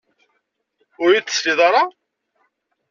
[1.03, 1.83] Ur yi-d-tesliḍ ara?